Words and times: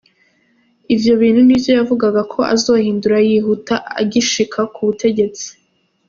Ivyo 0.95 1.13
bintu 1.21 1.41
ni 1.43 1.55
vyo 1.61 1.71
yavuga 1.79 2.07
ko 2.31 2.39
azohindura 2.53 3.17
yihuta 3.27 3.75
agishika 4.01 4.59
ku 4.73 4.79
butegetsi. 4.87 5.47